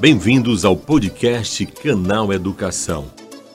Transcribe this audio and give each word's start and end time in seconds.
Bem-vindos 0.00 0.64
ao 0.64 0.76
podcast 0.76 1.66
Canal 1.66 2.32
Educação. 2.32 3.10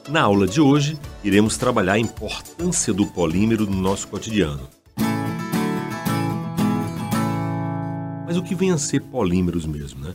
Na 0.10 0.24
aula 0.24 0.46
de 0.46 0.60
hoje, 0.60 1.00
iremos 1.24 1.56
trabalhar 1.56 1.94
a 1.94 2.00
importância 2.00 2.94
do 2.94 3.08
polímero 3.08 3.66
no 3.66 3.78
nosso 3.78 4.10
cotidiano. 4.10 4.68
Mas 8.26 8.36
o 8.36 8.44
que 8.44 8.54
vem 8.54 8.72
a 8.72 8.78
ser 8.78 9.00
polímeros 9.04 9.66
mesmo, 9.66 10.04
né? 10.04 10.14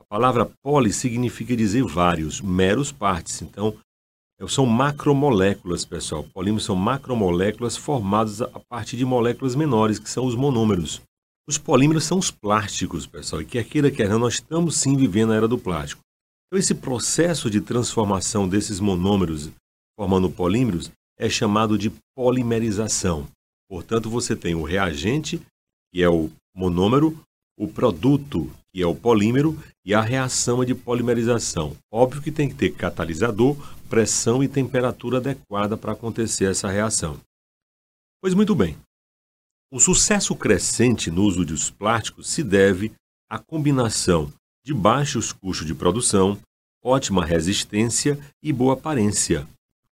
A 0.00 0.04
palavra 0.04 0.50
poli 0.62 0.90
significa 0.94 1.54
dizer 1.54 1.84
vários, 1.84 2.40
meros 2.40 2.90
partes. 2.90 3.42
Então, 3.42 3.74
são 4.48 4.64
macromoléculas, 4.64 5.84
pessoal. 5.84 6.24
Polímeros 6.32 6.64
são 6.64 6.74
macromoléculas 6.74 7.76
formadas 7.76 8.40
a 8.40 8.60
partir 8.66 8.96
de 8.96 9.04
moléculas 9.04 9.54
menores, 9.54 9.98
que 9.98 10.08
são 10.08 10.24
os 10.24 10.34
monômeros. 10.34 11.02
Os 11.48 11.58
polímeros 11.58 12.04
são 12.04 12.18
os 12.18 12.30
plásticos, 12.30 13.06
pessoal, 13.06 13.40
e 13.40 13.44
quer 13.44 13.64
queira, 13.64 13.90
quer 13.90 14.08
não, 14.08 14.18
nós 14.18 14.34
estamos 14.34 14.76
sim 14.76 14.96
vivendo 14.96 15.32
a 15.32 15.36
era 15.36 15.46
do 15.46 15.56
plástico. 15.56 16.02
Então, 16.46 16.58
esse 16.58 16.74
processo 16.74 17.48
de 17.48 17.60
transformação 17.60 18.48
desses 18.48 18.80
monômeros 18.80 19.50
formando 19.96 20.28
polímeros 20.28 20.90
é 21.18 21.28
chamado 21.28 21.78
de 21.78 21.92
polimerização. 22.16 23.28
Portanto, 23.68 24.10
você 24.10 24.34
tem 24.34 24.54
o 24.54 24.62
reagente, 24.62 25.40
que 25.92 26.02
é 26.02 26.08
o 26.08 26.30
monômero, 26.54 27.18
o 27.58 27.68
produto, 27.68 28.52
que 28.72 28.82
é 28.82 28.86
o 28.86 28.94
polímero, 28.94 29.58
e 29.84 29.94
a 29.94 30.00
reação 30.00 30.62
é 30.62 30.66
de 30.66 30.74
polimerização. 30.74 31.76
Óbvio 31.92 32.22
que 32.22 32.30
tem 32.32 32.48
que 32.48 32.54
ter 32.54 32.70
catalisador, 32.70 33.56
pressão 33.88 34.42
e 34.42 34.48
temperatura 34.48 35.18
adequada 35.18 35.76
para 35.76 35.92
acontecer 35.92 36.50
essa 36.50 36.68
reação. 36.68 37.18
Pois 38.20 38.34
muito 38.34 38.54
bem, 38.54 38.76
o 39.70 39.80
sucesso 39.80 40.34
crescente 40.36 41.10
no 41.10 41.22
uso 41.22 41.44
dos 41.44 41.70
plásticos 41.70 42.28
se 42.28 42.42
deve 42.42 42.92
à 43.28 43.38
combinação 43.38 44.32
de 44.64 44.72
baixos 44.72 45.32
custos 45.32 45.66
de 45.66 45.74
produção, 45.74 46.38
ótima 46.84 47.24
resistência 47.24 48.18
e 48.42 48.52
boa 48.52 48.74
aparência. 48.74 49.46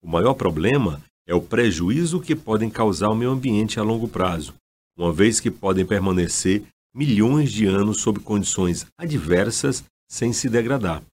O 0.02 0.09
maior 0.09 0.33
problema 0.33 1.02
é 1.27 1.35
o 1.35 1.41
prejuízo 1.41 2.19
que 2.19 2.35
podem 2.35 2.69
causar 2.69 3.07
ao 3.07 3.16
meio 3.16 3.31
ambiente 3.31 3.79
a 3.79 3.83
longo 3.83 4.07
prazo, 4.07 4.55
uma 4.97 5.13
vez 5.13 5.39
que 5.39 5.52
podem 5.52 5.85
permanecer 5.85 6.63
milhões 6.94 7.51
de 7.51 7.67
anos 7.67 8.01
sob 8.01 8.19
condições 8.19 8.88
adversas 8.97 9.83
sem 10.09 10.33
se 10.33 10.49
degradar. 10.49 11.03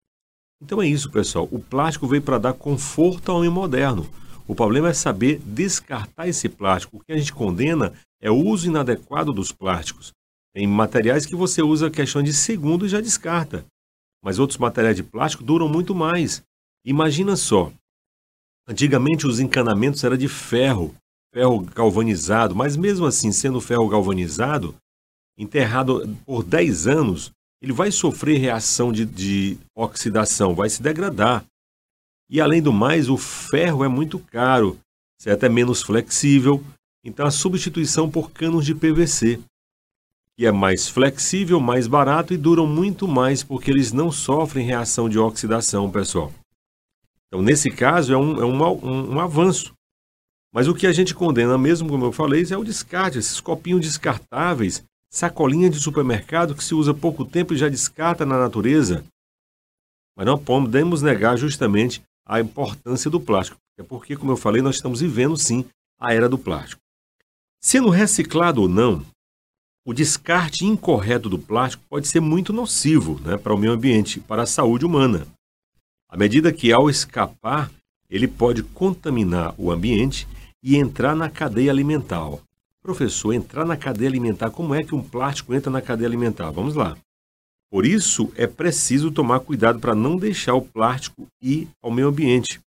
Então 0.63 0.81
é 0.81 0.89
isso, 0.89 1.11
pessoal. 1.11 1.47
O 1.53 1.59
plástico 1.59 2.07
veio 2.07 2.23
para 2.23 2.39
dar 2.39 2.55
conforto 2.55 3.31
ao 3.31 3.39
homem 3.39 3.51
moderno. 3.51 4.09
O 4.49 4.55
problema 4.55 4.89
é 4.89 4.95
saber 4.95 5.41
descartar 5.45 6.29
esse 6.29 6.49
plástico. 6.49 6.97
O 6.97 7.01
que 7.01 7.13
a 7.13 7.19
gente 7.19 7.33
condena 7.33 7.93
é 8.21 8.31
o 8.31 8.37
uso 8.37 8.69
inadequado 8.69 9.33
dos 9.33 9.53
plásticos. 9.53 10.13
Tem 10.55 10.67
materiais 10.67 11.27
que 11.27 11.37
você 11.37 11.63
usa 11.63 11.91
questão 11.91 12.23
de 12.23 12.33
segundos 12.33 12.89
e 12.89 12.93
já 12.93 13.01
descarta. 13.01 13.67
Mas 14.25 14.39
outros 14.39 14.59
materiais 14.59 14.97
de 14.97 15.03
plástico 15.03 15.45
duram 15.45 15.69
muito 15.69 15.95
mais. 15.95 16.43
Imagina 16.85 17.37
só. 17.37 17.73
Antigamente 18.67 19.27
os 19.27 19.39
encanamentos 19.39 20.03
eram 20.03 20.17
de 20.17 20.29
ferro, 20.29 20.95
ferro 21.33 21.61
galvanizado, 21.61 22.55
mas 22.55 22.77
mesmo 22.77 23.07
assim, 23.07 23.31
sendo 23.31 23.61
ferro 23.61 23.89
galvanizado, 23.89 24.75
enterrado 25.39 26.17
por 26.25 26.43
10 26.43 26.87
anos, 26.87 27.31
ele 27.63 27.73
vai 27.73 27.91
sofrer 27.91 28.39
reação 28.39 28.91
de, 28.93 29.05
de 29.05 29.59
oxidação, 29.75 30.55
vai 30.55 30.69
se 30.69 30.83
degradar. 30.83 31.45
E 32.29 32.41
além 32.41 32.61
do 32.61 32.73
mais, 32.73 33.09
o 33.09 33.17
ferro 33.17 33.85
é 33.85 33.89
muito 33.89 34.19
caro, 34.19 34.79
certo? 35.21 35.45
é 35.45 35.49
menos 35.49 35.83
flexível, 35.83 36.65
então, 37.07 37.25
a 37.25 37.31
substituição 37.31 38.11
por 38.11 38.33
canos 38.33 38.67
de 38.67 38.75
PVC, 38.75 39.39
que 40.37 40.45
é 40.45 40.51
mais 40.51 40.89
flexível, 40.89 41.61
mais 41.61 41.87
barato 41.87 42.35
e 42.35 42.37
duram 42.37 42.67
muito 42.67 43.07
mais 43.07 43.45
porque 43.45 43.71
eles 43.71 43.93
não 43.93 44.11
sofrem 44.11 44.67
reação 44.67 45.09
de 45.09 45.17
oxidação, 45.17 45.89
pessoal. 45.89 46.33
Então, 47.29 47.41
nesse 47.41 47.71
caso, 47.71 48.13
é 48.13 48.17
um, 48.17 48.41
é 48.41 48.45
um, 48.45 48.61
um, 48.85 49.15
um 49.15 49.21
avanço. 49.21 49.73
Mas 50.53 50.67
o 50.67 50.75
que 50.75 50.85
a 50.85 50.93
gente 50.93 51.15
condena 51.15 51.57
mesmo, 51.57 51.89
como 51.89 52.05
eu 52.05 52.13
falei, 52.13 52.45
é 52.51 52.57
o 52.57 52.65
descarte, 52.65 53.19
esses 53.19 53.41
copinhos 53.41 53.83
descartáveis, 53.83 54.83
sacolinha 55.09 55.71
de 55.71 55.79
supermercado 55.79 56.57
que 56.57 56.65
se 56.65 56.75
usa 56.75 56.93
pouco 56.93 57.25
tempo 57.25 57.55
e 57.55 57.57
já 57.57 57.69
descarta 57.69 58.27
na 58.27 58.37
natureza. 58.37 59.05
Mas 60.17 60.27
não 60.27 60.37
podemos 60.37 61.03
negar 61.03 61.37
justamente 61.37 62.03
a 62.27 62.41
importância 62.41 63.09
do 63.09 63.21
plástico. 63.21 63.59
É 63.79 63.85
porque, 63.85 64.17
como 64.17 64.33
eu 64.33 64.37
falei, 64.37 64.61
nós 64.61 64.75
estamos 64.75 65.01
vivendo 65.01 65.37
sim 65.37 65.65
a 66.01 66.13
era 66.13 66.29
do 66.29 66.37
plástico. 66.37 66.81
Sendo 67.69 67.91
reciclado 67.91 68.63
ou 68.63 68.69
não, 68.69 69.05
o 69.85 69.93
descarte 69.93 70.65
incorreto 70.65 71.29
do 71.29 71.37
plástico 71.37 71.83
pode 71.91 72.07
ser 72.07 72.21
muito 72.21 72.53
nocivo 72.53 73.21
né, 73.25 73.37
para 73.37 73.53
o 73.53 73.59
meio 73.59 73.73
ambiente, 73.73 74.21
para 74.21 74.43
a 74.43 74.47
saúde 74.47 74.87
humana. 74.87 75.27
À 76.09 76.17
medida 76.17 76.53
que, 76.53 76.73
ao 76.73 76.89
escapar, 76.89 77.69
ele 78.09 78.29
pode 78.29 78.63
contaminar 78.63 79.53
o 79.59 79.73
ambiente 79.73 80.29
e 80.63 80.77
entrar 80.77 81.17
na 81.17 81.29
cadeia 81.29 81.73
alimentar. 81.73 82.31
Professor, 82.81 83.33
entrar 83.33 83.65
na 83.65 83.77
cadeia 83.77 84.11
alimentar, 84.11 84.53
como 84.53 84.73
é 84.73 84.85
que 84.85 84.95
um 84.95 85.03
plástico 85.03 85.53
entra 85.53 85.69
na 85.69 85.83
cadeia 85.83 86.07
alimentar? 86.07 86.53
Vamos 86.53 86.77
lá. 86.77 86.97
Por 87.69 87.85
isso, 87.85 88.33
é 88.37 88.47
preciso 88.47 89.11
tomar 89.11 89.41
cuidado 89.41 89.81
para 89.81 89.93
não 89.93 90.17
deixar 90.17 90.55
o 90.55 90.63
plástico 90.63 91.27
ir 91.43 91.69
ao 91.83 91.91
meio 91.91 92.07
ambiente, 92.07 92.61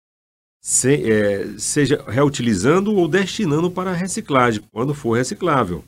se, 0.66 1.08
é, 1.08 1.56
seja 1.60 2.02
reutilizando 2.08 2.92
ou 2.92 3.06
destinando 3.06 3.70
para 3.70 3.92
reciclagem, 3.92 4.64
quando 4.72 4.92
for 4.92 5.16
reciclável, 5.16 5.84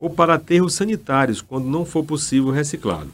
ou 0.00 0.08
para 0.08 0.36
aterros 0.36 0.72
sanitários, 0.72 1.42
quando 1.42 1.68
não 1.68 1.84
for 1.84 2.02
possível 2.02 2.50
reciclá-lo. 2.50 3.12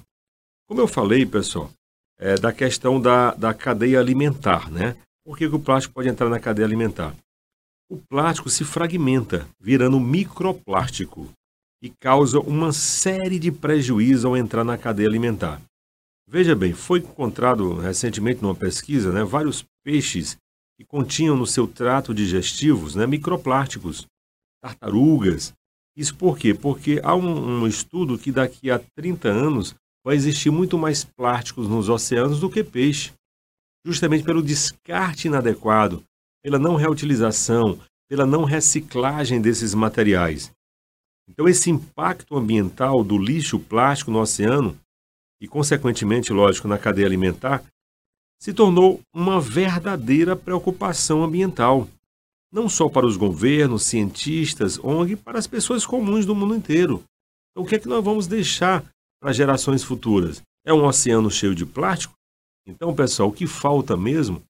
Como 0.69 0.81
eu 0.81 0.87
falei, 0.87 1.27
pessoal, 1.27 1.69
é, 2.17 2.37
da 2.37 2.53
questão 2.53 3.01
da, 3.01 3.35
da 3.35 3.53
cadeia 3.53 3.99
alimentar, 3.99 4.71
né? 4.71 4.97
Por 5.27 5.37
que, 5.37 5.49
que 5.49 5.57
o 5.57 5.59
plástico 5.59 5.95
pode 5.95 6.09
entrar 6.09 6.29
na 6.29 6.39
cadeia 6.39 6.65
alimentar? 6.65 7.13
O 7.91 7.97
plástico 8.09 8.49
se 8.49 8.65
fragmenta, 8.65 9.49
virando 9.61 9.99
microplástico, 9.99 11.29
e 11.83 11.91
causa 11.91 12.39
uma 12.39 12.73
série 12.73 13.41
de 13.41 13.51
prejuízos 13.51 14.27
ao 14.27 14.37
entrar 14.37 14.63
na 14.63 14.79
cadeia 14.79 15.09
alimentar. 15.09 15.61
Veja 16.29 16.55
bem, 16.55 16.73
foi 16.73 17.01
encontrado 17.01 17.75
recentemente 17.81 18.41
numa 18.41 18.55
pesquisa 18.55 19.13
né, 19.13 19.25
vários 19.25 19.65
peixes 19.85 20.37
que 20.79 20.85
continham 20.85 21.37
no 21.37 21.47
seu 21.47 21.67
trato 21.67 22.15
digestivos 22.15 22.95
né, 22.95 23.07
microplásticos, 23.07 24.07
tartarugas. 24.63 25.53
Isso 25.97 26.17
por 26.17 26.37
quê? 26.37 26.53
Porque 26.55 27.01
há 27.05 27.15
um, 27.15 27.63
um 27.63 27.67
estudo 27.67 28.19
que 28.19 28.33
daqui 28.33 28.71
a 28.71 28.81
30 28.97 29.29
anos 29.29 29.75
vai 30.05 30.17
existir 30.17 30.51
muito 30.51 30.77
mais 30.77 31.05
plásticos 31.05 31.69
nos 31.69 31.89
oceanos 31.89 32.41
do 32.41 32.51
que 32.51 32.65
peixe, 32.65 33.13
justamente 33.87 34.25
pelo 34.25 34.43
descarte 34.43 35.29
inadequado, 35.29 36.03
pela 36.43 36.59
não 36.59 36.75
reutilização, 36.75 37.79
pela 38.09 38.27
não 38.27 38.45
reciclagem 38.45 39.41
desses 39.41 39.75
materiais. 39.75 40.53
Então, 41.29 41.49
esse 41.49 41.71
impacto 41.71 42.37
ambiental 42.37 43.03
do 43.03 43.17
lixo 43.17 43.59
plástico 43.59 44.11
no 44.11 44.21
oceano 44.21 44.79
e, 45.41 45.49
consequentemente, 45.49 46.33
lógico, 46.33 46.69
na 46.69 46.79
cadeia 46.79 47.07
alimentar, 47.07 47.65
se 48.45 48.53
tornou 48.53 49.01
uma 49.11 49.41
verdadeira 49.41 50.37
preocupação 50.37 51.25
ambiental, 51.25 51.89
não 52.53 52.69
só 52.69 52.91
para 52.91 53.07
os 53.07 53.17
governos, 53.17 53.85
cientistas, 53.85 54.79
ONG, 54.79 55.17
para 55.17 55.39
as 55.39 55.47
pessoas 55.47 55.87
comuns 55.87 56.27
do 56.27 56.35
mundo 56.35 56.55
inteiro. 56.55 57.03
Então, 57.51 57.65
o 57.65 57.67
que 57.67 57.77
é 57.77 57.79
que 57.79 57.89
nós 57.89 58.05
vamos 58.05 58.27
deixar 58.27 58.85
para 59.19 59.33
gerações 59.33 59.83
futuras? 59.83 60.43
É 60.63 60.75
um 60.75 60.85
oceano 60.85 61.31
cheio 61.31 61.55
de 61.55 61.65
plástico? 61.65 62.13
Então, 62.67 62.95
pessoal, 62.95 63.31
o 63.31 63.33
que 63.33 63.47
falta 63.47 63.97
mesmo 63.97 64.43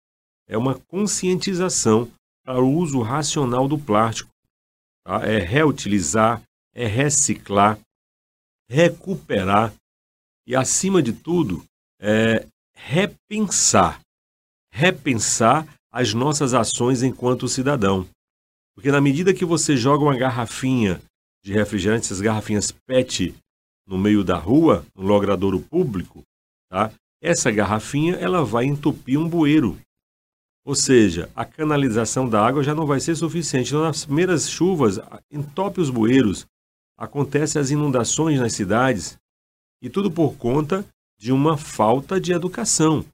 é 0.49 0.59
uma 0.59 0.75
conscientização 0.89 2.11
para 2.45 2.61
o 2.61 2.75
uso 2.75 3.01
racional 3.01 3.69
do 3.69 3.79
plástico. 3.79 4.31
Tá? 5.07 5.25
É 5.25 5.39
reutilizar, 5.39 6.43
é 6.75 6.85
reciclar, 6.85 7.79
recuperar 8.69 9.73
e, 10.49 10.57
acima 10.57 11.01
de 11.01 11.13
tudo, 11.13 11.65
é 12.01 12.45
repensar, 12.77 14.01
repensar 14.73 15.67
as 15.93 16.13
nossas 16.13 16.55
ações 16.55 17.03
enquanto 17.03 17.49
cidadão. 17.49 18.07
Porque 18.75 18.91
na 18.91 19.01
medida 19.01 19.33
que 19.33 19.45
você 19.45 19.77
joga 19.77 20.05
uma 20.05 20.17
garrafinha 20.17 21.01
de 21.45 21.53
refrigerante, 21.53 22.07
essas 22.07 22.21
garrafinhas 22.21 22.73
PET, 22.73 23.35
no 23.87 23.99
meio 23.99 24.25
da 24.25 24.37
rua, 24.37 24.85
no 24.95 25.07
logradouro 25.07 25.61
público, 25.61 26.23
tá? 26.69 26.91
essa 27.23 27.51
garrafinha 27.51 28.15
ela 28.17 28.45
vai 28.45 28.65
entupir 28.65 29.19
um 29.19 29.29
bueiro. 29.29 29.79
Ou 30.67 30.75
seja, 30.75 31.31
a 31.37 31.45
canalização 31.45 32.29
da 32.29 32.45
água 32.45 32.63
já 32.63 32.75
não 32.75 32.87
vai 32.87 32.99
ser 32.99 33.15
suficiente. 33.15 33.69
Então, 33.69 33.83
nas 33.83 34.05
primeiras 34.05 34.49
chuvas, 34.49 34.99
entope 35.31 35.81
os 35.81 35.91
bueiros, 35.91 36.47
acontecem 36.99 37.61
as 37.61 37.71
inundações 37.71 38.41
nas 38.41 38.55
cidades, 38.55 39.19
e 39.83 39.91
tudo 39.91 40.11
por 40.11 40.37
conta 40.37 40.85
de 41.19 41.33
uma 41.33 41.57
falta 41.57 42.21
de 42.21 42.33
educação. 42.33 43.05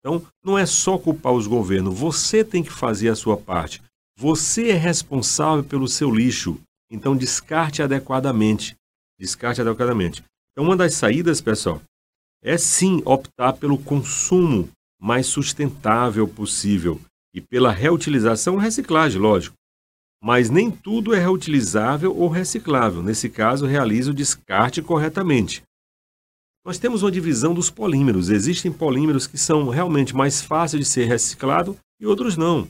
Então, 0.00 0.24
não 0.44 0.56
é 0.56 0.64
só 0.64 0.96
culpar 0.96 1.32
os 1.32 1.46
governos, 1.46 1.98
você 1.98 2.44
tem 2.44 2.62
que 2.62 2.70
fazer 2.70 3.08
a 3.08 3.16
sua 3.16 3.36
parte. 3.36 3.82
Você 4.16 4.70
é 4.70 4.74
responsável 4.74 5.62
pelo 5.62 5.86
seu 5.86 6.10
lixo, 6.10 6.60
então 6.90 7.16
descarte 7.16 7.82
adequadamente. 7.82 8.74
Descarte 9.18 9.60
adequadamente. 9.60 10.24
Então, 10.52 10.64
uma 10.64 10.76
das 10.76 10.94
saídas, 10.94 11.40
pessoal, 11.40 11.80
é 12.42 12.56
sim 12.56 13.02
optar 13.04 13.52
pelo 13.54 13.78
consumo 13.78 14.68
mais 15.00 15.26
sustentável 15.26 16.26
possível 16.26 17.00
e 17.34 17.40
pela 17.40 17.70
reutilização 17.70 18.58
e 18.58 18.62
reciclagem, 18.62 19.20
lógico. 19.20 19.54
Mas 20.22 20.50
nem 20.50 20.70
tudo 20.70 21.14
é 21.14 21.20
reutilizável 21.20 22.16
ou 22.16 22.28
reciclável. 22.28 23.02
Nesse 23.02 23.28
caso, 23.30 23.66
realiza 23.66 24.10
o 24.10 24.14
descarte 24.14 24.82
corretamente. 24.82 25.62
Nós 26.64 26.78
temos 26.78 27.02
uma 27.02 27.10
divisão 27.10 27.54
dos 27.54 27.70
polímeros. 27.70 28.28
Existem 28.28 28.72
polímeros 28.72 29.26
que 29.26 29.38
são 29.38 29.68
realmente 29.68 30.14
mais 30.14 30.40
fáceis 30.40 30.84
de 30.84 30.90
ser 30.90 31.06
reciclado 31.06 31.76
e 32.00 32.06
outros 32.06 32.36
não. 32.36 32.68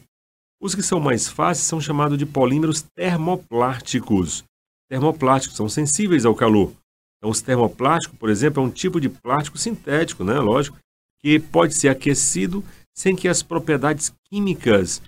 Os 0.60 0.74
que 0.74 0.82
são 0.82 1.00
mais 1.00 1.28
fáceis 1.28 1.66
são 1.66 1.80
chamados 1.80 2.18
de 2.18 2.26
polímeros 2.26 2.82
termoplásticos. 2.94 4.44
Termoplásticos 4.88 5.56
são 5.56 5.68
sensíveis 5.68 6.24
ao 6.24 6.34
calor. 6.34 6.72
Então, 7.18 7.30
os 7.30 7.40
termoplásticos, 7.40 8.18
por 8.18 8.30
exemplo, 8.30 8.62
é 8.62 8.66
um 8.66 8.70
tipo 8.70 9.00
de 9.00 9.08
plástico 9.08 9.58
sintético, 9.58 10.24
né? 10.24 10.38
Lógico, 10.38 10.78
que 11.20 11.38
pode 11.38 11.74
ser 11.74 11.88
aquecido 11.88 12.64
sem 12.96 13.14
que 13.14 13.28
as 13.28 13.42
propriedades 13.42 14.12
químicas 14.28 15.02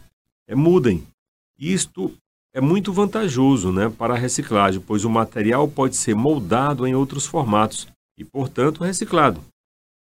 é, 0.48 0.54
mudem. 0.54 1.06
Isto 1.58 2.12
é 2.54 2.60
muito 2.60 2.92
vantajoso 2.92 3.72
né, 3.72 3.88
para 3.88 4.14
a 4.14 4.18
reciclagem, 4.18 4.80
pois 4.80 5.04
o 5.04 5.10
material 5.10 5.68
pode 5.68 5.96
ser 5.96 6.14
moldado 6.14 6.86
em 6.86 6.94
outros 6.94 7.26
formatos 7.26 7.86
e, 8.20 8.24
portanto, 8.24 8.84
reciclado. 8.84 9.42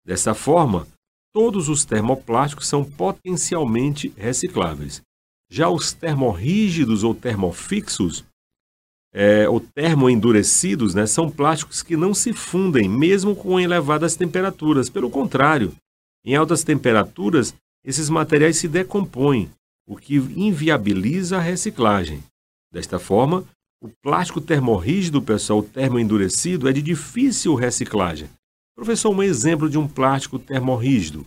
Dessa 0.04 0.34
forma, 0.34 0.86
todos 1.32 1.70
os 1.70 1.84
termoplásticos 1.84 2.66
são 2.66 2.84
potencialmente 2.84 4.12
recicláveis. 4.16 5.00
Já 5.50 5.70
os 5.70 5.92
termorrígidos 5.94 7.04
ou 7.04 7.14
termofixos, 7.14 8.22
é, 9.14 9.48
ou 9.48 9.60
termoendurecidos, 9.60 10.94
né, 10.94 11.06
são 11.06 11.30
plásticos 11.30 11.82
que 11.82 11.96
não 11.96 12.12
se 12.12 12.34
fundem, 12.34 12.88
mesmo 12.88 13.34
com 13.34 13.58
elevadas 13.58 14.14
temperaturas. 14.14 14.90
Pelo 14.90 15.10
contrário, 15.10 15.74
em 16.24 16.36
altas 16.36 16.62
temperaturas, 16.62 17.54
esses 17.84 18.10
materiais 18.10 18.58
se 18.58 18.68
decompõem, 18.68 19.50
o 19.86 19.96
que 19.96 20.16
inviabiliza 20.16 21.38
a 21.38 21.40
reciclagem. 21.40 22.22
Desta 22.70 22.98
forma, 22.98 23.44
o 23.82 23.88
plástico 24.00 24.40
termorrígido, 24.40 25.20
pessoal, 25.20 25.60
termoendurecido, 25.60 26.68
é 26.68 26.72
de 26.72 26.80
difícil 26.80 27.56
reciclagem. 27.56 28.30
Professor, 28.76 29.10
um 29.10 29.22
exemplo 29.22 29.68
de 29.68 29.76
um 29.76 29.88
plástico 29.88 30.38
termorrígido. 30.38 31.26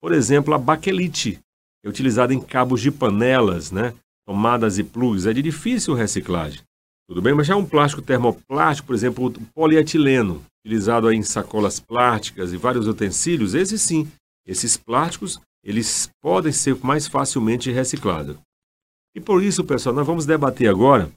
Por 0.00 0.12
exemplo, 0.12 0.52
a 0.52 0.58
baquelite, 0.58 1.40
é 1.82 1.88
utilizada 1.88 2.34
em 2.34 2.40
cabos 2.40 2.82
de 2.82 2.90
panelas, 2.90 3.72
né? 3.72 3.94
tomadas 4.26 4.76
e 4.76 4.84
plugs, 4.84 5.24
é 5.24 5.32
de 5.32 5.40
difícil 5.40 5.94
reciclagem. 5.94 6.60
Tudo 7.08 7.22
bem, 7.22 7.32
mas 7.32 7.46
já 7.46 7.56
um 7.56 7.64
plástico 7.64 8.02
termoplástico, 8.02 8.88
por 8.88 8.94
exemplo, 8.94 9.26
o 9.26 9.32
polietileno, 9.54 10.44
utilizado 10.60 11.10
em 11.10 11.22
sacolas 11.22 11.80
plásticas 11.80 12.52
e 12.52 12.58
vários 12.58 12.86
utensílios, 12.86 13.54
esse 13.54 13.78
sim, 13.78 14.06
esses 14.46 14.76
plásticos, 14.76 15.40
eles 15.64 16.10
podem 16.20 16.52
ser 16.52 16.76
mais 16.84 17.06
facilmente 17.06 17.70
reciclados. 17.70 18.36
E 19.14 19.20
por 19.20 19.42
isso, 19.42 19.64
pessoal, 19.64 19.94
nós 19.94 20.06
vamos 20.06 20.26
debater 20.26 20.68
agora 20.68 21.10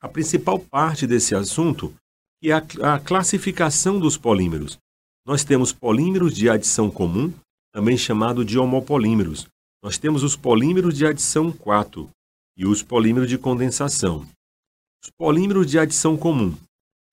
a 0.00 0.08
principal 0.08 0.58
parte 0.58 1.06
desse 1.06 1.34
assunto, 1.34 1.94
que 2.40 2.50
é 2.50 2.54
a, 2.54 2.94
a 2.94 3.00
classificação 3.00 3.98
dos 3.98 4.16
polímeros. 4.16 4.78
Nós 5.26 5.42
temos 5.44 5.72
polímeros 5.72 6.34
de 6.34 6.48
adição 6.48 6.90
comum, 6.90 7.32
também 7.72 7.96
chamado 7.96 8.44
de 8.44 8.58
homopolímeros. 8.58 9.46
Nós 9.82 9.98
temos 9.98 10.22
os 10.22 10.36
polímeros 10.36 10.94
de 10.94 11.06
adição 11.06 11.52
4 11.52 12.08
e 12.56 12.66
os 12.66 12.82
polímeros 12.82 13.28
de 13.28 13.36
condensação. 13.36 14.26
Os 15.02 15.10
polímeros 15.10 15.66
de 15.66 15.78
adição 15.78 16.16
comum. 16.16 16.54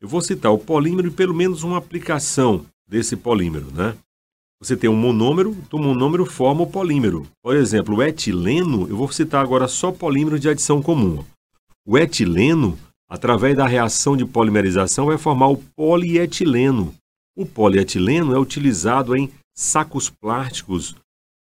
Eu 0.01 0.07
vou 0.07 0.21
citar 0.21 0.51
o 0.51 0.57
polímero 0.57 1.07
e 1.07 1.11
pelo 1.11 1.33
menos 1.33 1.63
uma 1.63 1.77
aplicação 1.77 2.65
desse 2.87 3.15
polímero, 3.15 3.71
né? 3.71 3.97
Você 4.59 4.77
tem 4.77 4.89
um 4.89 4.95
monômero, 4.95 5.57
o 5.71 5.77
monômero 5.77 6.25
forma 6.25 6.63
o 6.63 6.69
polímero. 6.69 7.27
Por 7.41 7.55
exemplo, 7.55 7.97
o 7.97 8.03
etileno, 8.03 8.87
eu 8.87 8.95
vou 8.95 9.11
citar 9.11 9.43
agora 9.43 9.67
só 9.67 9.91
polímero 9.91 10.39
de 10.39 10.47
adição 10.47 10.81
comum. 10.81 11.23
O 11.85 11.97
etileno, 11.97 12.77
através 13.09 13.55
da 13.55 13.67
reação 13.67 14.15
de 14.15 14.25
polimerização, 14.25 15.07
vai 15.07 15.17
formar 15.17 15.49
o 15.49 15.57
polietileno. 15.75 16.93
O 17.35 17.45
polietileno 17.45 18.33
é 18.33 18.39
utilizado 18.39 19.15
em 19.15 19.31
sacos 19.55 20.09
plásticos 20.09 20.95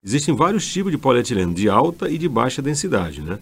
Existem 0.04 0.34
vários 0.34 0.66
tipos 0.72 0.90
de 0.90 0.98
polietileno, 0.98 1.54
de 1.54 1.68
alta 1.68 2.10
e 2.10 2.18
de 2.18 2.30
baixa 2.30 2.62
densidade. 2.62 3.22
Né? 3.22 3.40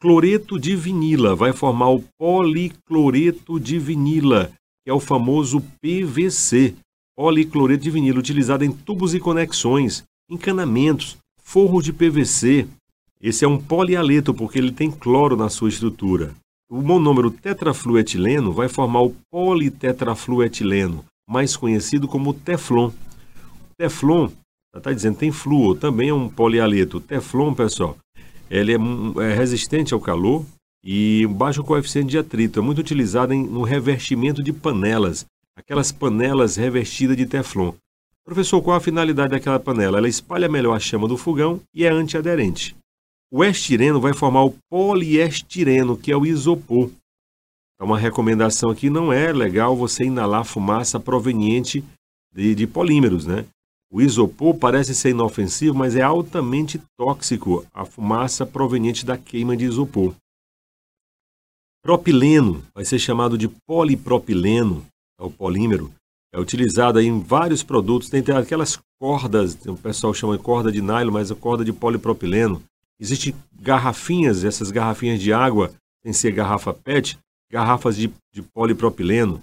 Cloreto 0.00 0.58
de 0.58 0.74
vinila 0.76 1.34
vai 1.34 1.52
formar 1.52 1.90
o 1.90 2.02
policloreto 2.18 3.58
de 3.58 3.78
vinila, 3.78 4.50
que 4.82 4.90
é 4.90 4.94
o 4.94 4.98
famoso 5.00 5.60
PVC, 5.82 6.74
policloreto 7.16 7.82
de 7.82 7.90
vinila, 7.90 8.18
utilizado 8.18 8.64
em 8.64 8.72
tubos 8.72 9.14
e 9.14 9.20
conexões, 9.20 10.04
encanamentos, 10.30 11.18
forros 11.42 11.84
de 11.84 11.92
PVC. 11.92 12.66
Esse 13.24 13.46
é 13.46 13.48
um 13.48 13.56
polialeto 13.56 14.34
porque 14.34 14.58
ele 14.58 14.70
tem 14.70 14.90
cloro 14.90 15.34
na 15.34 15.48
sua 15.48 15.70
estrutura. 15.70 16.34
O 16.70 16.82
monômero 16.82 17.30
tetrafluetileno 17.30 18.52
vai 18.52 18.68
formar 18.68 19.00
o 19.00 19.16
politetrafluetileno, 19.30 21.02
mais 21.26 21.56
conhecido 21.56 22.06
como 22.06 22.34
Teflon. 22.34 22.90
Teflon 23.78 24.28
Está 24.76 24.92
dizendo 24.92 25.16
tem 25.16 25.30
flúor, 25.30 25.76
também 25.78 26.08
é 26.08 26.14
um 26.14 26.28
polialeto. 26.28 26.98
Teflon, 27.00 27.54
pessoal, 27.54 27.96
ele 28.50 28.72
é, 28.72 28.76
é, 29.22 29.34
resistente 29.34 29.94
ao 29.94 30.00
calor 30.00 30.44
e 30.84 31.26
baixo 31.28 31.62
coeficiente 31.62 32.10
de 32.10 32.18
atrito. 32.18 32.58
É 32.58 32.62
muito 32.62 32.80
utilizado 32.80 33.32
em, 33.32 33.46
no 33.46 33.62
revestimento 33.62 34.42
de 34.42 34.52
panelas, 34.52 35.24
aquelas 35.56 35.92
panelas 35.92 36.56
revestidas 36.56 37.16
de 37.16 37.24
Teflon. 37.24 37.72
Professor, 38.24 38.60
qual 38.60 38.76
a 38.76 38.80
finalidade 38.80 39.30
daquela 39.30 39.60
panela? 39.60 39.98
Ela 39.98 40.08
espalha 40.08 40.48
melhor 40.48 40.74
a 40.74 40.80
chama 40.80 41.06
do 41.06 41.16
fogão 41.16 41.60
e 41.72 41.84
é 41.84 41.90
antiaderente. 41.90 42.74
O 43.30 43.44
estireno 43.44 44.00
vai 44.00 44.12
formar 44.12 44.44
o 44.44 44.54
poliestireno, 44.70 45.96
que 45.96 46.12
é 46.12 46.16
o 46.16 46.24
isopor. 46.24 46.90
Então, 47.74 47.86
uma 47.86 47.98
recomendação 47.98 48.70
aqui 48.70 48.88
não 48.88 49.12
é 49.12 49.32
legal 49.32 49.76
você 49.76 50.04
inalar 50.04 50.44
fumaça 50.44 51.00
proveniente 51.00 51.84
de, 52.32 52.54
de 52.54 52.66
polímeros, 52.66 53.26
né? 53.26 53.46
O 53.92 54.00
isopor 54.00 54.56
parece 54.56 54.94
ser 54.94 55.10
inofensivo, 55.10 55.76
mas 55.76 55.94
é 55.94 56.02
altamente 56.02 56.80
tóxico 56.98 57.64
a 57.72 57.84
fumaça 57.84 58.44
proveniente 58.44 59.06
da 59.06 59.16
queima 59.16 59.56
de 59.56 59.64
isopor. 59.64 60.14
Propileno 61.84 62.64
vai 62.74 62.84
ser 62.84 62.98
chamado 62.98 63.36
de 63.36 63.46
polipropileno, 63.46 64.84
é 65.20 65.22
o 65.22 65.30
polímero, 65.30 65.92
é 66.32 66.40
utilizado 66.40 67.00
em 67.00 67.20
vários 67.20 67.62
produtos, 67.62 68.08
tem 68.08 68.20
aquelas 68.36 68.80
cordas, 69.00 69.54
o 69.66 69.76
pessoal 69.76 70.12
chama 70.12 70.36
de 70.36 70.42
corda 70.42 70.72
de 70.72 70.80
nylon, 70.82 71.12
mas 71.12 71.30
a 71.30 71.36
corda 71.36 71.64
de 71.64 71.72
polipropileno. 71.72 72.60
Existem 73.00 73.34
garrafinhas, 73.52 74.44
essas 74.44 74.70
garrafinhas 74.70 75.20
de 75.20 75.32
água, 75.32 75.72
sem 76.02 76.12
ser 76.12 76.32
garrafa 76.32 76.72
PET, 76.72 77.18
garrafas 77.50 77.96
de, 77.96 78.12
de 78.32 78.42
polipropileno 78.42 79.42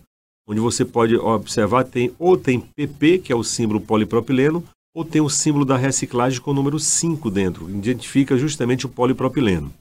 onde 0.51 0.60
você 0.60 0.84
pode 0.84 1.15
observar 1.15 1.86
tem 1.86 2.13
ou 2.20 2.38
tem 2.38 2.60
PP, 2.60 3.20
que 3.20 3.31
é 3.31 3.36
o 3.36 3.43
símbolo 3.43 3.79
polipropileno, 3.79 4.63
ou 4.93 5.05
tem 5.05 5.22
o 5.22 5.29
símbolo 5.29 5.63
da 5.63 5.77
reciclagem 5.77 6.41
com 6.41 6.51
o 6.51 6.53
número 6.53 6.77
5 6.77 7.31
dentro, 7.31 7.65
que 7.65 7.72
identifica 7.72 8.38
justamente 8.38 8.86
o 8.86 8.89
polipropileno. 8.89 9.74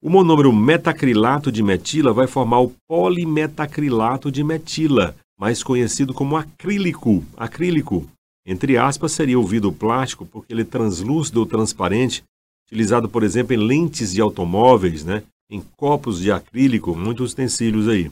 O 0.00 0.08
monômero 0.08 0.52
metacrilato 0.52 1.50
de 1.50 1.62
metila 1.62 2.12
vai 2.12 2.28
formar 2.28 2.60
o 2.60 2.72
polimetacrilato 2.88 4.30
de 4.30 4.44
metila, 4.44 5.16
mais 5.36 5.64
conhecido 5.64 6.14
como 6.14 6.36
acrílico. 6.36 7.24
Acrílico, 7.36 8.08
entre 8.46 8.78
aspas, 8.78 9.12
seria 9.12 9.38
o 9.38 9.46
vidro 9.46 9.72
plástico, 9.72 10.24
porque 10.24 10.52
ele 10.52 10.62
é 10.62 10.64
translúcido 10.64 11.40
ou 11.40 11.46
transparente, 11.46 12.22
utilizado, 12.66 13.08
por 13.08 13.22
exemplo, 13.22 13.52
em 13.52 13.56
lentes 13.56 14.12
de 14.12 14.20
automóveis, 14.20 15.04
né? 15.04 15.22
em 15.50 15.60
copos 15.76 16.20
de 16.20 16.30
acrílico, 16.32 16.96
muitos 16.96 17.32
utensílios 17.32 17.88
aí. 17.88 18.10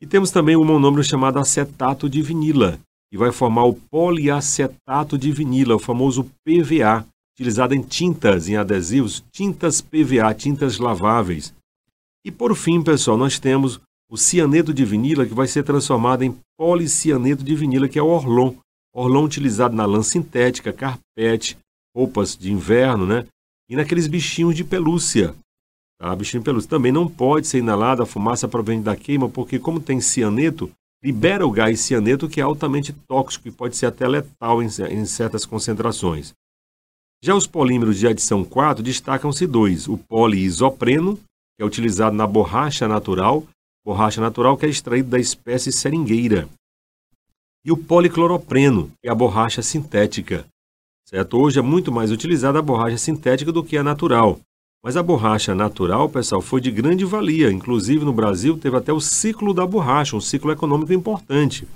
E 0.00 0.06
temos 0.06 0.30
também 0.30 0.56
um 0.56 0.64
monômero 0.64 1.04
chamado 1.04 1.38
acetato 1.38 2.08
de 2.08 2.22
vinila, 2.22 2.78
que 3.10 3.18
vai 3.18 3.30
formar 3.32 3.64
o 3.64 3.74
poliacetato 3.74 5.18
de 5.18 5.30
vinila, 5.30 5.76
o 5.76 5.78
famoso 5.78 6.24
PVA, 6.44 7.04
utilizado 7.34 7.74
em 7.74 7.82
tintas, 7.82 8.48
em 8.48 8.56
adesivos, 8.56 9.22
tintas 9.32 9.80
PVA, 9.80 10.32
tintas 10.34 10.78
laváveis. 10.78 11.54
E 12.24 12.30
por 12.30 12.54
fim, 12.54 12.82
pessoal, 12.82 13.16
nós 13.16 13.38
temos 13.38 13.80
o 14.10 14.16
cianeto 14.16 14.72
de 14.74 14.84
vinila, 14.84 15.26
que 15.26 15.34
vai 15.34 15.46
ser 15.46 15.62
transformado 15.62 16.22
em 16.22 16.36
policianeto 16.58 17.44
de 17.44 17.54
vinila, 17.54 17.88
que 17.88 17.98
é 17.98 18.02
o 18.02 18.08
Orlon. 18.08 18.54
Orlon 18.94 19.24
utilizado 19.24 19.74
na 19.74 19.86
lã 19.86 20.02
sintética, 20.02 20.72
carpete, 20.72 21.56
roupas 21.96 22.36
de 22.36 22.52
inverno, 22.52 23.06
né? 23.06 23.26
E 23.68 23.76
naqueles 23.76 24.06
bichinhos 24.06 24.54
de 24.54 24.64
pelúcia, 24.64 25.34
a 26.00 26.16
bichinho 26.16 26.42
pelúcia. 26.42 26.70
Também 26.70 26.90
não 26.90 27.06
pode 27.06 27.46
ser 27.46 27.58
inalada 27.58 28.02
a 28.02 28.06
fumaça 28.06 28.48
proveniente 28.48 28.86
da 28.86 28.96
queima, 28.96 29.28
porque 29.28 29.58
como 29.58 29.80
tem 29.80 30.00
cianeto, 30.00 30.70
libera 31.04 31.46
o 31.46 31.50
gás 31.50 31.80
cianeto 31.80 32.28
que 32.28 32.40
é 32.40 32.42
altamente 32.42 32.92
tóxico 33.06 33.48
e 33.48 33.52
pode 33.52 33.76
ser 33.76 33.86
até 33.86 34.08
letal 34.08 34.62
em, 34.62 34.66
em 34.66 35.04
certas 35.04 35.44
concentrações. 35.44 36.32
Já 37.22 37.34
os 37.34 37.46
polímeros 37.46 37.98
de 37.98 38.06
adição 38.06 38.42
4 38.42 38.82
destacam-se 38.82 39.46
dois: 39.46 39.86
o 39.86 39.98
poliisopreno, 39.98 41.16
que 41.16 41.62
é 41.62 41.64
utilizado 41.64 42.16
na 42.16 42.26
borracha 42.26 42.88
natural, 42.88 43.46
borracha 43.84 44.20
natural 44.20 44.56
que 44.56 44.66
é 44.66 44.68
extraído 44.70 45.10
da 45.10 45.18
espécie 45.18 45.70
seringueira. 45.70 46.48
E 47.64 47.70
o 47.70 47.76
policloropreno, 47.76 48.90
que 49.00 49.08
é 49.08 49.10
a 49.10 49.14
borracha 49.14 49.62
sintética. 49.62 50.46
Certo? 51.06 51.38
Hoje 51.38 51.58
é 51.58 51.62
muito 51.62 51.90
mais 51.90 52.10
utilizada 52.10 52.58
a 52.58 52.62
borracha 52.62 52.96
sintética 52.96 53.52
do 53.52 53.64
que 53.64 53.76
a 53.76 53.82
natural. 53.82 54.38
Mas 54.82 54.96
a 54.96 55.02
borracha 55.02 55.54
natural, 55.54 56.08
pessoal, 56.08 56.40
foi 56.40 56.60
de 56.60 56.70
grande 56.70 57.04
valia. 57.04 57.52
Inclusive 57.52 58.04
no 58.04 58.12
Brasil 58.12 58.56
teve 58.56 58.76
até 58.76 58.92
o 58.92 59.00
ciclo 59.00 59.52
da 59.52 59.66
borracha, 59.66 60.16
um 60.16 60.20
ciclo 60.20 60.50
econômico 60.50 60.92
importante. 60.92 61.68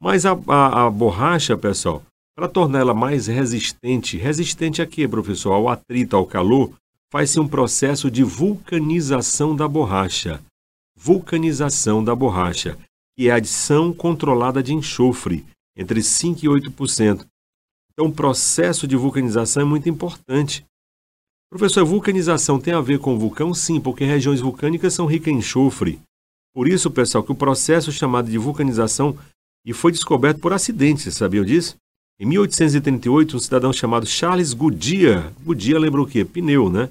Mas 0.00 0.26
a, 0.26 0.38
a, 0.46 0.86
a 0.86 0.90
borracha, 0.90 1.56
pessoal, 1.56 2.02
para 2.36 2.48
torná-la 2.48 2.92
mais 2.92 3.28
resistente, 3.28 4.18
resistente 4.18 4.82
a 4.82 4.86
quê, 4.86 5.08
professor? 5.08 5.52
Ao 5.52 5.70
atrito, 5.70 6.16
ao 6.16 6.26
calor, 6.26 6.70
faz-se 7.10 7.40
um 7.40 7.48
processo 7.48 8.10
de 8.10 8.22
vulcanização 8.22 9.56
da 9.56 9.66
borracha. 9.66 10.42
Vulcanização 10.94 12.04
da 12.04 12.14
borracha, 12.14 12.76
que 13.16 13.28
é 13.28 13.32
a 13.32 13.36
adição 13.36 13.92
controlada 13.92 14.62
de 14.62 14.74
enxofre, 14.74 15.44
entre 15.76 16.00
5% 16.00 16.42
e 16.42 16.46
8%. 16.46 17.26
Então, 17.92 18.06
o 18.06 18.12
processo 18.12 18.86
de 18.86 18.94
vulcanização 18.94 19.62
é 19.62 19.64
muito 19.64 19.88
importante. 19.88 20.64
Professor, 21.50 21.80
a 21.80 21.84
vulcanização 21.84 22.60
tem 22.60 22.74
a 22.74 22.80
ver 22.80 22.98
com 22.98 23.18
vulcão? 23.18 23.54
Sim, 23.54 23.80
porque 23.80 24.04
regiões 24.04 24.40
vulcânicas 24.40 24.92
são 24.92 25.06
ricas 25.06 25.32
em 25.32 25.38
enxofre. 25.38 25.98
Por 26.54 26.68
isso, 26.68 26.90
pessoal, 26.90 27.24
que 27.24 27.32
o 27.32 27.36
processo 27.36 27.90
chamado 27.90 28.30
de 28.30 28.36
vulcanização 28.36 29.16
e 29.64 29.72
foi 29.72 29.90
descoberto 29.92 30.40
por 30.40 30.52
acidente, 30.52 31.02
vocês 31.02 31.14
sabiam 31.14 31.44
disso? 31.44 31.76
Em 32.20 32.26
1838, 32.26 33.36
um 33.36 33.40
cidadão 33.40 33.72
chamado 33.72 34.06
Charles 34.06 34.52
Goodyear, 34.52 35.32
Goodyear 35.42 35.80
lembra 35.80 36.00
o 36.00 36.06
quê? 36.06 36.24
Pneu, 36.24 36.70
né? 36.70 36.88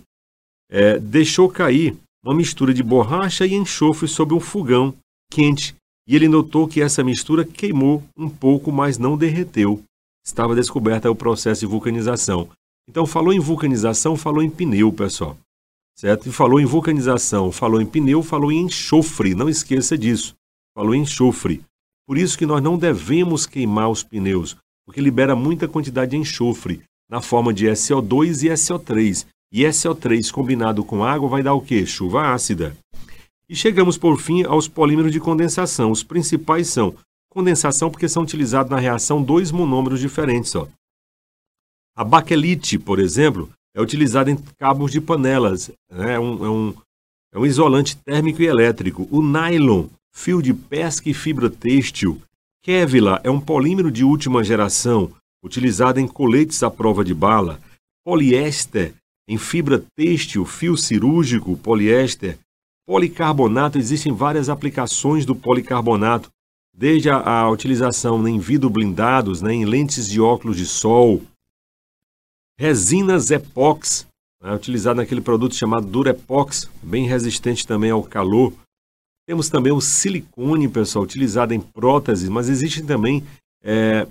É, 0.69 0.99
deixou 0.99 1.49
cair 1.49 1.95
uma 2.23 2.35
mistura 2.35 2.73
de 2.73 2.83
borracha 2.83 3.45
e 3.45 3.53
enxofre 3.53 4.07
sobre 4.07 4.35
um 4.35 4.39
fogão 4.39 4.93
quente 5.31 5.75
e 6.07 6.15
ele 6.15 6.27
notou 6.27 6.67
que 6.67 6.81
essa 6.81 7.03
mistura 7.03 7.43
queimou 7.43 8.03
um 8.17 8.29
pouco, 8.29 8.71
mas 8.71 8.97
não 8.97 9.17
derreteu. 9.17 9.81
Estava 10.25 10.55
descoberto 10.55 11.05
o 11.05 11.15
processo 11.15 11.61
de 11.61 11.67
vulcanização. 11.67 12.49
Então, 12.87 13.05
falou 13.05 13.33
em 13.33 13.39
vulcanização, 13.39 14.15
falou 14.15 14.43
em 14.43 14.49
pneu, 14.49 14.91
pessoal. 14.91 15.37
Certo? 15.97 16.29
E 16.29 16.31
falou 16.31 16.59
em 16.59 16.65
vulcanização, 16.65 17.51
falou 17.51 17.81
em 17.81 17.85
pneu, 17.85 18.21
falou 18.21 18.51
em 18.51 18.61
enxofre. 18.61 19.33
Não 19.33 19.49
esqueça 19.49 19.97
disso. 19.97 20.35
Falou 20.75 20.93
em 20.93 21.01
enxofre. 21.01 21.61
Por 22.07 22.17
isso 22.17 22.37
que 22.37 22.45
nós 22.45 22.61
não 22.61 22.77
devemos 22.77 23.45
queimar 23.45 23.89
os 23.89 24.03
pneus 24.03 24.57
porque 24.85 25.01
libera 25.01 25.35
muita 25.35 25.67
quantidade 25.67 26.11
de 26.11 26.17
enxofre, 26.17 26.83
na 27.09 27.19
forma 27.19 27.53
de 27.53 27.65
SO2 27.65 28.43
e 28.43 28.49
SO3. 28.49 29.25
E 29.51 29.63
SO3 29.63 30.31
combinado 30.31 30.83
com 30.83 31.03
água 31.03 31.27
vai 31.27 31.41
dar 31.41 31.53
o 31.53 31.61
quê? 31.61 31.85
Chuva 31.85 32.33
ácida. 32.33 32.75
E 33.47 33.55
chegamos 33.55 33.97
por 33.97 34.19
fim 34.19 34.43
aos 34.43 34.67
polímeros 34.67 35.11
de 35.11 35.19
condensação. 35.19 35.91
Os 35.91 36.03
principais 36.03 36.67
são 36.67 36.95
condensação 37.29 37.91
porque 37.91 38.09
são 38.09 38.23
utilizados 38.23 38.71
na 38.71 38.79
reação 38.79 39.21
dois 39.21 39.51
monômeros 39.51 39.99
diferentes. 39.99 40.55
Ó. 40.55 40.67
A 41.95 42.03
baquelite, 42.03 42.79
por 42.79 42.99
exemplo, 42.99 43.49
é 43.75 43.81
utilizada 43.81 44.31
em 44.31 44.37
cabos 44.57 44.91
de 44.91 45.01
panelas. 45.01 45.69
Né? 45.91 46.13
É, 46.13 46.19
um, 46.19 46.45
é, 46.45 46.49
um, 46.49 46.73
é 47.33 47.39
um 47.39 47.45
isolante 47.45 47.97
térmico 47.97 48.41
e 48.41 48.45
elétrico. 48.45 49.07
O 49.11 49.21
nylon, 49.21 49.87
fio 50.13 50.41
de 50.41 50.53
pesca 50.53 51.09
e 51.09 51.13
fibra 51.13 51.49
têxtil, 51.49 52.21
Kevlar 52.63 53.21
é 53.23 53.29
um 53.29 53.39
polímero 53.39 53.91
de 53.91 54.03
última 54.03 54.43
geração, 54.43 55.11
utilizado 55.43 55.99
em 55.99 56.07
coletes 56.07 56.63
à 56.63 56.71
prova 56.71 57.05
de 57.05 57.13
bala. 57.13 57.61
Poliéster, 58.03 58.93
em 59.27 59.37
fibra 59.37 59.83
têxtil, 59.95 60.45
fio 60.45 60.75
cirúrgico, 60.75 61.55
poliéster. 61.57 62.39
Policarbonato, 62.87 63.79
existem 63.79 64.13
várias 64.13 64.47
aplicações 64.47 65.25
do 65.25 65.35
policarbonato, 65.35 66.29
desde 66.71 67.09
a, 67.09 67.17
a 67.17 67.49
utilização 67.49 68.27
em 68.27 68.37
vidro 68.37 68.69
blindados, 68.69 69.41
né, 69.41 69.53
em 69.53 69.65
lentes 69.65 70.07
de 70.07 70.21
óculos 70.21 70.57
de 70.57 70.67
sol. 70.67 71.21
Resinas 72.59 73.31
epox, 73.31 74.07
né, 74.41 74.53
utilizado 74.53 74.97
naquele 74.97 75.21
produto 75.21 75.55
chamado 75.55 75.87
Durepox, 75.87 76.69
bem 76.83 77.07
resistente 77.07 77.65
também 77.65 77.89
ao 77.89 78.03
calor. 78.03 78.53
Temos 79.27 79.49
também 79.49 79.73
o 79.73 79.81
silicone, 79.81 80.69
pessoal, 80.69 81.03
utilizado 81.03 81.53
em 81.53 81.59
próteses, 81.59 82.29
mas 82.29 82.49
existem 82.49 82.85
também 82.85 83.25
é, 83.63 84.07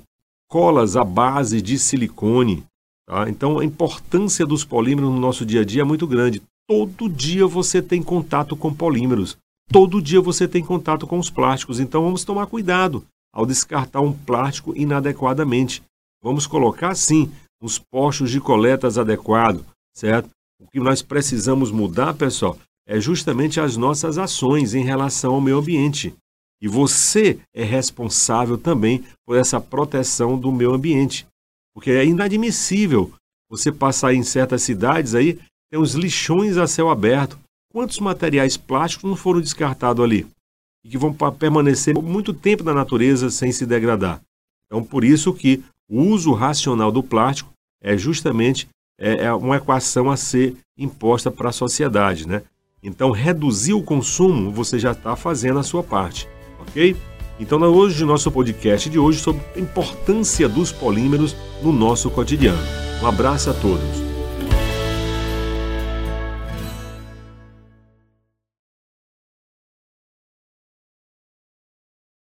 colas 0.49 0.97
à 0.97 1.04
base 1.04 1.62
de 1.62 1.78
silicone. 1.78 2.64
Tá? 3.07 3.28
Então, 3.28 3.61
a 3.61 3.64
importância 3.64 4.45
dos 4.45 4.64
polímeros 4.64 5.11
no 5.11 5.21
nosso 5.21 5.47
dia 5.47 5.61
a 5.61 5.64
dia 5.64 5.83
é 5.83 5.85
muito 5.85 6.07
grande. 6.07 6.43
Todo 6.66 7.09
dia 7.09 7.47
você 7.47 7.83
tem 7.83 8.02
contato 8.02 8.56
com 8.56 8.73
polímeros. 8.73 9.37
Todo 9.71 10.00
dia 10.00 10.21
você 10.21 10.49
tem 10.49 10.64
contato 10.64 11.06
com 11.06 11.18
os 11.18 11.28
plásticos. 11.28 11.78
Então, 11.78 12.02
vamos 12.02 12.25
tomar 12.25 12.47
cuidado 12.47 13.04
ao 13.33 13.44
descartar 13.44 14.00
um 14.00 14.12
plástico 14.12 14.75
inadequadamente. 14.76 15.83
Vamos 16.23 16.47
colocar, 16.47 16.94
sim, 16.94 17.30
os 17.61 17.78
postos 17.78 18.30
de 18.30 18.40
coletas 18.40 18.97
adequados, 18.97 19.62
certo? 19.94 20.30
O 20.59 20.66
que 20.66 20.80
nós 20.80 21.02
precisamos 21.02 21.71
mudar, 21.71 22.14
pessoal, 22.14 22.59
é 22.87 23.00
justamente 23.00 23.61
as 23.61 23.76
nossas 23.76 24.16
ações 24.16 24.75
em 24.75 24.85
relação 24.85 25.35
ao 25.35 25.40
meio 25.40 25.59
ambiente. 25.59 26.14
E 26.62 26.68
você 26.68 27.38
é 27.54 27.62
responsável 27.62 28.56
também 28.56 29.04
por 29.26 29.37
essa 29.37 29.61
proteção 29.61 30.38
do 30.38 30.50
meio 30.50 30.73
ambiente. 30.73 31.26
Porque 31.75 31.90
é 31.90 32.06
inadmissível 32.06 33.12
você 33.50 33.71
passar 33.71 34.14
em 34.14 34.23
certas 34.23 34.62
cidades 34.62 35.14
aí, 35.14 35.38
tem 35.75 35.81
uns 35.81 35.95
lixões 35.95 36.57
a 36.57 36.69
céu 36.69 36.88
aberto. 36.88 37.37
Quantos 37.73 37.99
materiais 37.99 38.57
plásticos 38.57 39.11
não 39.11 39.16
foram 39.16 39.40
descartados 39.40 40.04
ali? 40.04 40.25
E 40.85 40.88
que 40.88 40.97
vão 40.97 41.12
permanecer 41.12 42.00
muito 42.00 42.33
tempo 42.33 42.62
na 42.62 42.73
natureza 42.73 43.28
sem 43.28 43.50
se 43.50 43.66
degradar. 43.66 44.21
Então, 44.66 44.85
por 44.85 45.02
isso 45.02 45.35
que 45.35 45.64
o 45.90 46.00
uso 46.00 46.33
racional 46.33 46.93
do 46.93 47.02
plástico 47.02 47.50
é 47.83 47.97
justamente 47.97 48.69
é, 49.00 49.25
é 49.25 49.35
uma 49.35 49.57
equação 49.57 50.12
a 50.12 50.16
ser 50.16 50.54
imposta 50.78 51.28
para 51.28 51.49
a 51.49 51.52
sociedade, 51.52 52.28
né? 52.28 52.43
Então, 52.81 53.11
reduzir 53.11 53.73
o 53.73 53.83
consumo, 53.83 54.52
você 54.52 54.78
já 54.78 54.93
está 54.93 55.16
fazendo 55.16 55.59
a 55.59 55.64
sua 55.64 55.83
parte, 55.83 56.28
ok? 56.61 56.95
Então, 57.40 57.61
hoje, 57.61 58.04
nosso 58.04 58.31
podcast 58.31 58.88
de 58.88 58.99
hoje 59.00 59.19
sobre 59.19 59.43
a 59.57 59.59
importância 59.59 60.49
dos 60.49 60.71
polímeros 60.71 61.35
no 61.61 61.73
nosso 61.73 62.09
cotidiano. 62.11 62.62
Um 63.02 63.07
abraço 63.09 63.50
a 63.50 63.54
todos. 63.54 64.13